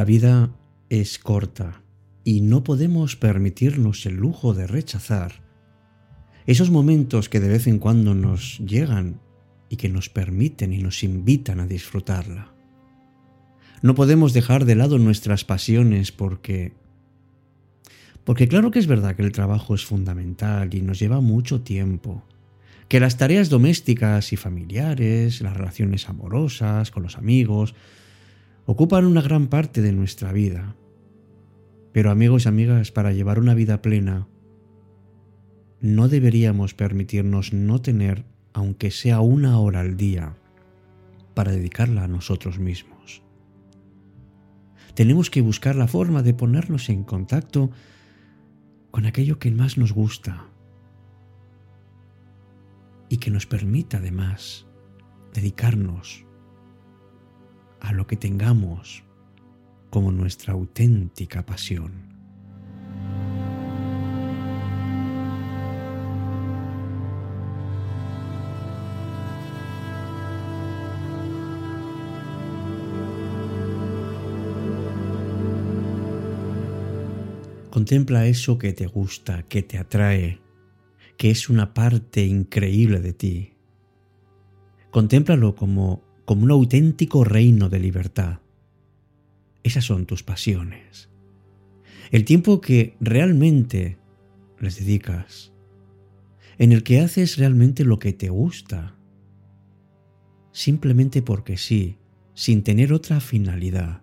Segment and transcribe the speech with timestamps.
[0.00, 0.50] La vida
[0.88, 1.82] es corta
[2.24, 5.42] y no podemos permitirnos el lujo de rechazar
[6.46, 9.20] esos momentos que de vez en cuando nos llegan
[9.68, 12.54] y que nos permiten y nos invitan a disfrutarla.
[13.82, 16.72] No podemos dejar de lado nuestras pasiones porque...
[18.24, 22.24] Porque claro que es verdad que el trabajo es fundamental y nos lleva mucho tiempo,
[22.88, 27.74] que las tareas domésticas y familiares, las relaciones amorosas con los amigos,
[28.66, 30.76] ocupan una gran parte de nuestra vida.
[31.92, 34.28] Pero amigos y amigas, para llevar una vida plena,
[35.80, 40.36] no deberíamos permitirnos no tener, aunque sea una hora al día,
[41.34, 43.22] para dedicarla a nosotros mismos.
[44.94, 47.70] Tenemos que buscar la forma de ponernos en contacto
[48.90, 50.46] con aquello que más nos gusta
[53.08, 54.66] y que nos permita además
[55.32, 56.26] dedicarnos
[57.80, 59.02] a lo que tengamos
[59.90, 62.10] como nuestra auténtica pasión.
[77.70, 80.40] Contempla eso que te gusta, que te atrae,
[81.16, 83.52] que es una parte increíble de ti.
[84.90, 88.38] Contémplalo como, como un auténtico reino de libertad.
[89.64, 91.10] Esas son tus pasiones.
[92.12, 93.98] El tiempo que realmente
[94.60, 95.52] les dedicas,
[96.56, 98.94] en el que haces realmente lo que te gusta,
[100.52, 101.96] simplemente porque sí,
[102.34, 104.02] sin tener otra finalidad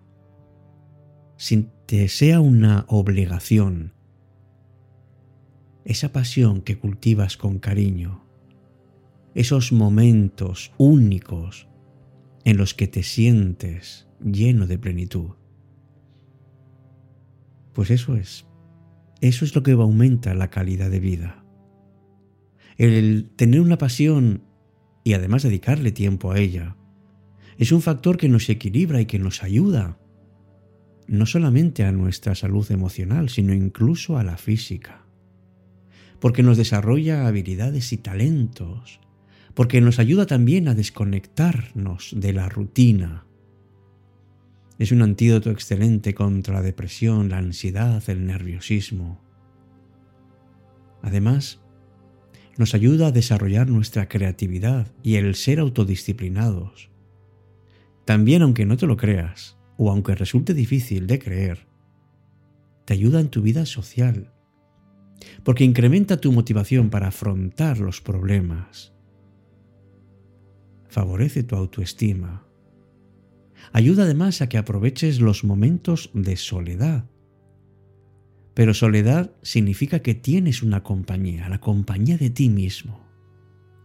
[1.38, 3.94] sin que sea una obligación.
[5.86, 8.22] Esa pasión que cultivas con cariño,
[9.34, 11.67] esos momentos únicos
[12.48, 15.32] en los que te sientes lleno de plenitud.
[17.74, 18.46] Pues eso es,
[19.20, 21.44] eso es lo que aumenta la calidad de vida.
[22.78, 24.44] El tener una pasión
[25.04, 26.78] y además dedicarle tiempo a ella
[27.58, 29.98] es un factor que nos equilibra y que nos ayuda
[31.06, 35.04] no solamente a nuestra salud emocional, sino incluso a la física.
[36.18, 39.00] Porque nos desarrolla habilidades y talentos,
[39.58, 43.26] porque nos ayuda también a desconectarnos de la rutina.
[44.78, 49.20] Es un antídoto excelente contra la depresión, la ansiedad, el nerviosismo.
[51.02, 51.60] Además,
[52.56, 56.90] nos ayuda a desarrollar nuestra creatividad y el ser autodisciplinados.
[58.04, 61.66] También, aunque no te lo creas, o aunque resulte difícil de creer,
[62.84, 64.32] te ayuda en tu vida social,
[65.42, 68.94] porque incrementa tu motivación para afrontar los problemas,
[70.88, 72.46] favorece tu autoestima,
[73.72, 77.04] ayuda además a que aproveches los momentos de soledad.
[78.54, 83.06] Pero soledad significa que tienes una compañía, la compañía de ti mismo.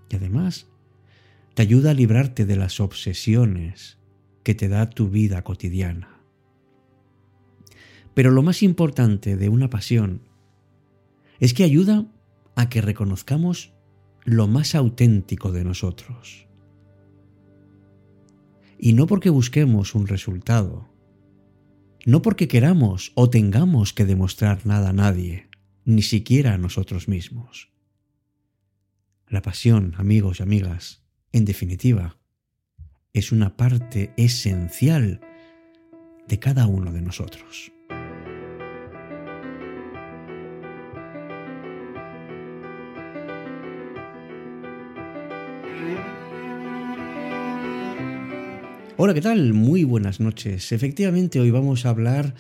[0.10, 0.68] Y además
[1.54, 4.00] te ayuda a librarte de las obsesiones,
[4.44, 6.20] que te da tu vida cotidiana.
[8.14, 10.22] Pero lo más importante de una pasión
[11.40, 12.06] es que ayuda
[12.56, 13.74] a que reconozcamos
[14.24, 16.48] lo más auténtico de nosotros.
[18.86, 20.90] Y no porque busquemos un resultado,
[22.06, 25.48] no porque queramos o tengamos que demostrar nada a nadie,
[25.86, 27.72] ni siquiera a nosotros mismos.
[29.30, 31.02] La pasión, amigos y amigas,
[31.32, 32.18] en definitiva,
[33.14, 35.22] es una parte esencial
[36.28, 37.73] de cada uno de nosotros.
[48.96, 49.54] Hola, ¿qué tal?
[49.54, 50.72] Muy buenas noches.
[50.72, 52.36] Efectivamente, hoy vamos a hablar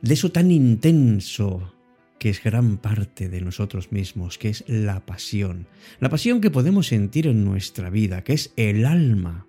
[0.00, 1.74] de eso tan intenso
[2.20, 5.66] que es gran parte de nosotros mismos, que es la pasión.
[5.98, 9.48] La pasión que podemos sentir en nuestra vida, que es el alma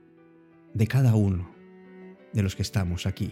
[0.74, 1.54] de cada uno
[2.34, 3.32] de los que estamos aquí.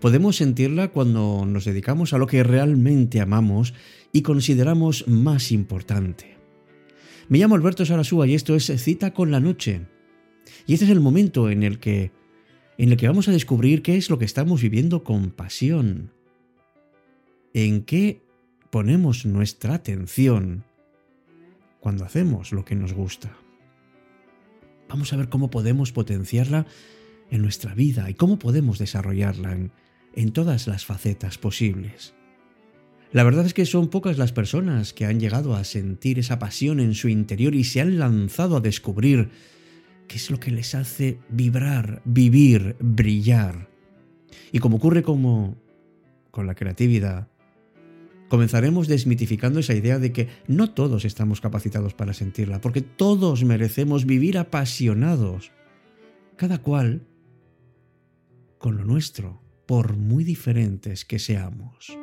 [0.00, 3.74] Podemos sentirla cuando nos dedicamos a lo que realmente amamos
[4.10, 6.38] y consideramos más importante.
[7.28, 9.82] Me llamo Alberto Sarasúa y esto es Cita con la Noche.
[10.66, 12.12] Y este es el momento en el que
[12.78, 16.12] en el que vamos a descubrir qué es lo que estamos viviendo con pasión.
[17.54, 18.22] En qué
[18.70, 20.64] ponemos nuestra atención
[21.80, 23.36] cuando hacemos lo que nos gusta.
[24.88, 26.66] Vamos a ver cómo podemos potenciarla
[27.30, 29.56] en nuestra vida y cómo podemos desarrollarla
[30.14, 32.14] en, todas las facetas posibles.
[33.12, 36.80] La verdad es que son pocas las personas que han llegado a sentir esa pasión
[36.80, 39.30] en su interior y se han lanzado a descubrir
[40.08, 43.68] qué es lo que les hace vibrar, vivir, brillar.
[44.52, 45.56] Y como ocurre como
[46.30, 47.28] con la creatividad,
[48.28, 54.04] comenzaremos desmitificando esa idea de que no todos estamos capacitados para sentirla, porque todos merecemos
[54.06, 55.52] vivir apasionados,
[56.36, 57.06] cada cual
[58.58, 61.96] con lo nuestro, por muy diferentes que seamos.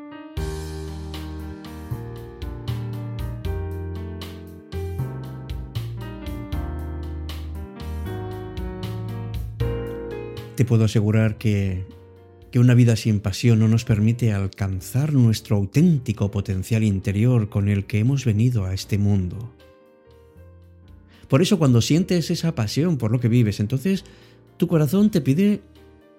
[10.55, 11.85] Te puedo asegurar que,
[12.51, 17.85] que una vida sin pasión no nos permite alcanzar nuestro auténtico potencial interior con el
[17.85, 19.51] que hemos venido a este mundo.
[21.27, 24.05] Por eso cuando sientes esa pasión por lo que vives, entonces
[24.57, 25.61] tu corazón te pide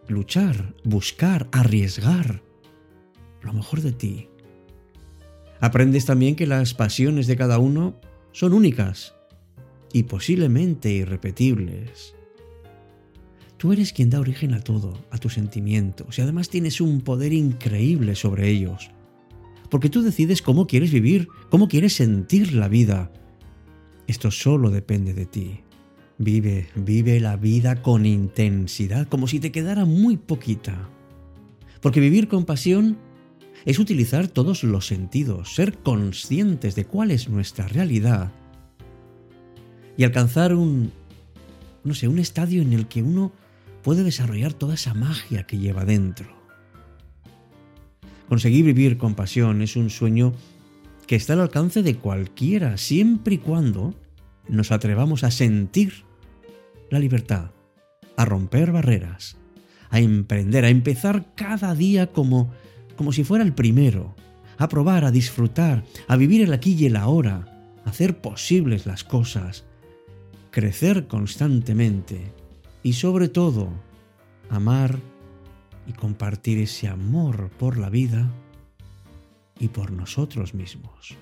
[0.09, 2.43] luchar, buscar, arriesgar
[3.41, 4.29] lo mejor de ti.
[5.61, 7.95] Aprendes también que las pasiones de cada uno
[8.33, 9.15] son únicas
[9.93, 12.17] y posiblemente irrepetibles.
[13.65, 17.33] Tú eres quien da origen a todo, a tus sentimientos, y además tienes un poder
[17.33, 18.91] increíble sobre ellos.
[19.71, 23.11] Porque tú decides cómo quieres vivir, cómo quieres sentir la vida.
[24.07, 25.61] Esto solo depende de ti.
[26.19, 30.91] Vive, vive la vida con intensidad, como si te quedara muy poquita.
[31.81, 32.99] Porque vivir con pasión
[33.65, 38.31] es utilizar todos los sentidos, ser conscientes de cuál es nuestra realidad
[39.97, 40.93] y alcanzar un,
[41.83, 43.33] no sé, un estadio en el que uno
[43.85, 46.27] puede desarrollar toda esa magia que lleva dentro.
[48.29, 50.33] Conseguir vivir con pasión es un sueño
[51.07, 53.95] que está al alcance de cualquiera, siempre y cuando
[54.49, 56.05] nos atrevamos a sentir
[56.91, 57.51] la libertad,
[58.17, 59.37] a romper barreras,
[59.91, 62.51] a emprender, a empezar cada día como,
[62.97, 64.17] como si fuera el primero,
[64.57, 67.45] a probar, a disfrutar, a vivir el aquí y el ahora,
[67.85, 69.65] a hacer posibles las cosas,
[70.51, 72.33] crecer constantemente
[72.85, 73.71] y sobre todo
[74.51, 75.01] amar
[75.89, 78.31] y compartir ese amor por la vida
[79.59, 81.17] y por nosotros mismos.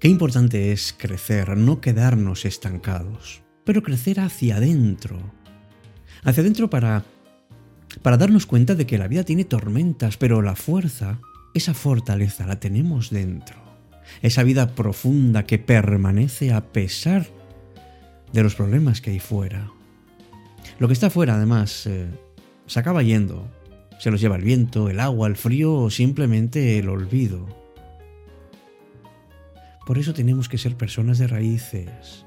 [0.00, 5.18] Qué importante es crecer, no quedarnos estancados, pero crecer hacia adentro.
[6.24, 7.04] Hacia adentro para
[8.02, 11.20] para darnos cuenta de que la vida tiene tormentas, pero la fuerza,
[11.54, 13.56] esa fortaleza la tenemos dentro.
[14.22, 17.26] Esa vida profunda que permanece a pesar
[18.32, 19.70] de los problemas que hay fuera.
[20.78, 22.08] Lo que está fuera, además, eh,
[22.66, 23.50] se acaba yendo.
[23.98, 27.46] Se los lleva el viento, el agua, el frío o simplemente el olvido.
[29.90, 32.24] Por eso tenemos que ser personas de raíces,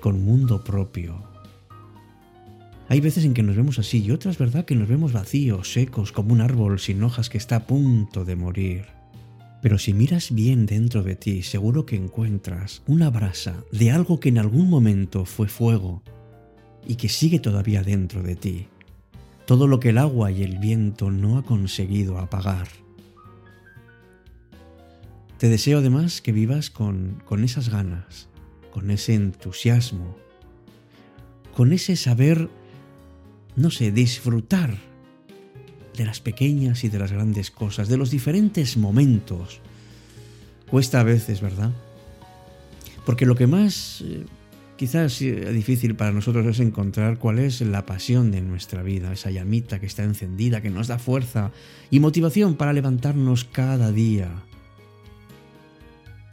[0.00, 1.22] con mundo propio.
[2.88, 6.10] Hay veces en que nos vemos así y otras, ¿verdad?, que nos vemos vacíos, secos,
[6.10, 8.86] como un árbol sin hojas que está a punto de morir.
[9.62, 14.30] Pero si miras bien dentro de ti, seguro que encuentras una brasa de algo que
[14.30, 16.02] en algún momento fue fuego
[16.84, 18.66] y que sigue todavía dentro de ti.
[19.46, 22.66] Todo lo que el agua y el viento no ha conseguido apagar.
[25.38, 28.28] Te deseo además que vivas con, con esas ganas,
[28.72, 30.16] con ese entusiasmo,
[31.54, 32.48] con ese saber,
[33.54, 34.78] no sé, disfrutar
[35.94, 39.60] de las pequeñas y de las grandes cosas, de los diferentes momentos.
[40.70, 41.72] Cuesta a veces, ¿verdad?
[43.04, 44.24] Porque lo que más eh,
[44.76, 49.30] quizás es difícil para nosotros es encontrar cuál es la pasión de nuestra vida, esa
[49.30, 51.52] llamita que está encendida, que nos da fuerza
[51.90, 54.42] y motivación para levantarnos cada día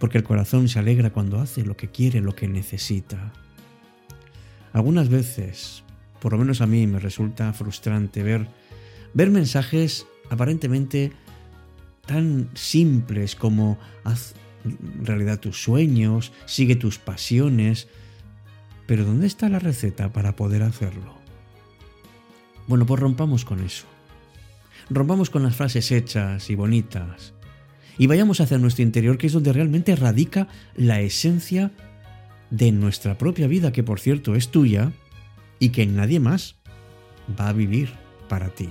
[0.03, 3.31] porque el corazón se alegra cuando hace lo que quiere, lo que necesita.
[4.73, 5.85] Algunas veces,
[6.19, 8.49] por lo menos a mí me resulta frustrante ver,
[9.13, 11.13] ver mensajes aparentemente
[12.05, 14.35] tan simples como haz
[15.01, 17.87] realidad tus sueños, sigue tus pasiones,
[18.85, 21.15] pero ¿dónde está la receta para poder hacerlo?
[22.67, 23.85] Bueno, pues rompamos con eso.
[24.89, 27.33] Rompamos con las frases hechas y bonitas
[27.97, 31.71] y vayamos hacia nuestro interior, que es donde realmente radica la esencia
[32.49, 34.91] de nuestra propia vida, que por cierto es tuya
[35.59, 36.55] y que nadie más
[37.39, 37.93] va a vivir
[38.27, 38.69] para ti.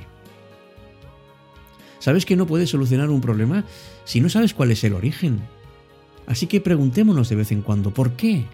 [1.99, 3.65] ¿Sabes que no puedes solucionar un problema
[4.05, 5.41] si no sabes cuál es el origen?
[6.27, 8.45] Así que preguntémonos de vez en cuando, ¿por qué?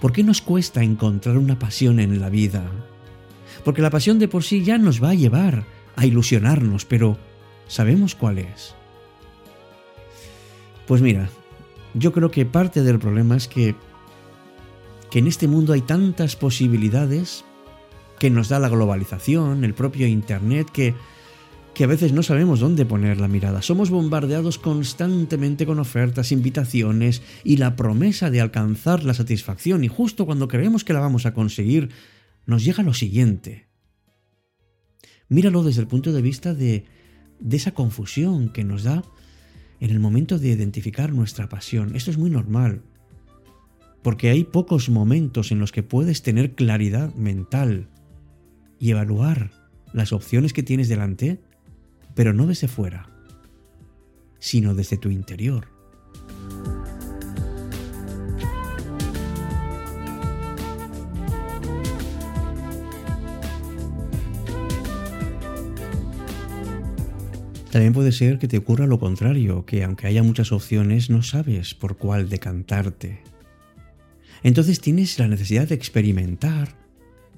[0.00, 2.70] ¿Por qué nos cuesta encontrar una pasión en la vida?
[3.64, 5.64] Porque la pasión de por sí ya nos va a llevar
[5.96, 7.18] a ilusionarnos, pero
[7.66, 8.75] ¿sabemos cuál es?
[10.86, 11.28] Pues mira,
[11.94, 13.74] yo creo que parte del problema es que,
[15.10, 17.44] que en este mundo hay tantas posibilidades
[18.18, 20.94] que nos da la globalización, el propio Internet, que,
[21.74, 23.62] que a veces no sabemos dónde poner la mirada.
[23.62, 30.24] Somos bombardeados constantemente con ofertas, invitaciones y la promesa de alcanzar la satisfacción y justo
[30.24, 31.90] cuando creemos que la vamos a conseguir,
[32.46, 33.66] nos llega lo siguiente.
[35.28, 36.84] Míralo desde el punto de vista de,
[37.40, 39.02] de esa confusión que nos da
[39.80, 41.94] en el momento de identificar nuestra pasión.
[41.96, 42.82] Esto es muy normal,
[44.02, 47.88] porque hay pocos momentos en los que puedes tener claridad mental
[48.78, 49.50] y evaluar
[49.92, 51.40] las opciones que tienes delante,
[52.14, 53.08] pero no desde fuera,
[54.38, 55.75] sino desde tu interior.
[67.76, 71.74] También puede ser que te ocurra lo contrario, que aunque haya muchas opciones no sabes
[71.74, 73.22] por cuál decantarte.
[74.42, 76.74] Entonces tienes la necesidad de experimentar,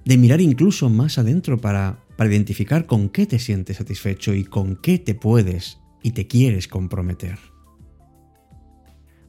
[0.04, 4.76] de mirar incluso más adentro para, para identificar con qué te sientes satisfecho y con
[4.76, 7.40] qué te puedes y te quieres comprometer.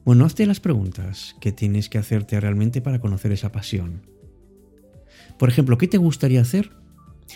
[0.04, 4.06] Bueno, hazte las preguntas que tienes que hacerte realmente para conocer esa pasión.
[5.40, 6.70] Por ejemplo, ¿qué te gustaría hacer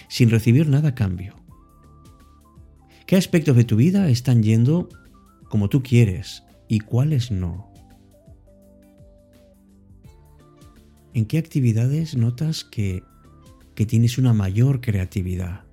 [0.06, 1.43] sin recibir nada a cambio?
[3.06, 4.88] ¿Qué aspectos de tu vida están yendo
[5.50, 7.70] como tú quieres y cuáles no?
[11.12, 13.02] ¿En qué actividades notas que,
[13.74, 15.64] que tienes una mayor creatividad?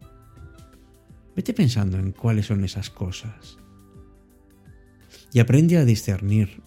[1.33, 3.57] Vete pensando en cuáles son esas cosas.
[5.31, 6.61] Y aprende a discernir,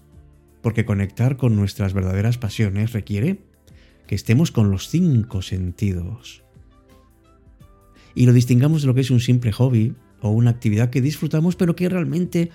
[0.62, 3.44] porque conectar con nuestras verdaderas pasiones requiere
[4.06, 6.42] que estemos con los cinco sentidos.
[8.14, 9.94] Y lo distingamos de lo que es un simple hobby
[10.24, 12.50] o una actividad que disfrutamos pero que realmente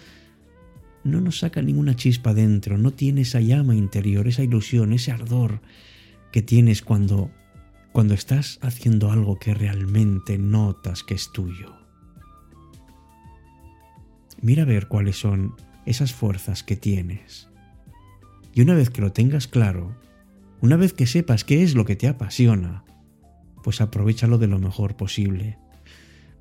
[1.03, 5.61] no nos saca ninguna chispa dentro, no tiene esa llama interior, esa ilusión, ese ardor
[6.31, 7.31] que tienes cuando
[7.91, 11.75] cuando estás haciendo algo que realmente notas que es tuyo.
[14.41, 17.49] Mira a ver cuáles son esas fuerzas que tienes.
[18.53, 19.95] Y una vez que lo tengas claro,
[20.61, 22.83] una vez que sepas qué es lo que te apasiona,
[23.63, 25.57] pues aprovechalo de lo mejor posible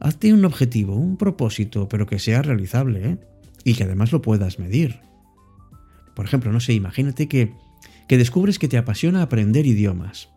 [0.00, 3.18] Hazte un objetivo, un propósito, pero que sea realizable ¿eh?
[3.64, 5.00] y que además lo puedas medir.
[6.14, 7.52] Por ejemplo, no sé, imagínate que,
[8.08, 10.30] que descubres que te apasiona aprender idiomas.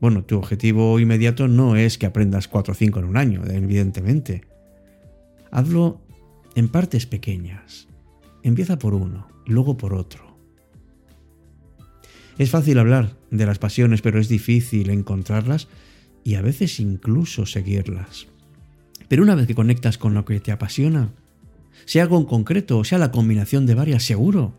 [0.00, 4.42] Bueno, tu objetivo inmediato no es que aprendas 4 o 5 en un año, evidentemente.
[5.50, 6.02] Hazlo
[6.54, 7.88] en partes pequeñas.
[8.42, 10.36] Empieza por uno, luego por otro.
[12.38, 15.68] Es fácil hablar de las pasiones, pero es difícil encontrarlas
[16.24, 18.26] y a veces incluso seguirlas.
[19.14, 21.12] Pero una vez que conectas con lo que te apasiona,
[21.84, 24.58] sea algo en concreto o sea la combinación de varias, seguro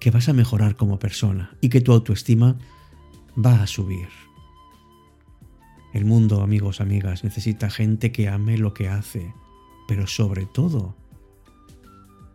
[0.00, 2.56] que vas a mejorar como persona y que tu autoestima
[3.36, 4.08] va a subir.
[5.92, 9.30] El mundo, amigos, amigas, necesita gente que ame lo que hace,
[9.86, 10.96] pero sobre todo,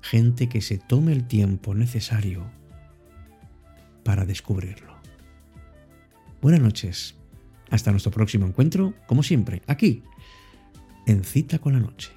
[0.03, 2.45] gente que se tome el tiempo necesario
[4.03, 4.93] para descubrirlo.
[6.39, 7.15] Buenas noches.
[7.71, 10.03] Hasta nuestro próximo encuentro, como siempre, aquí
[11.05, 12.11] en Cita con la Noche.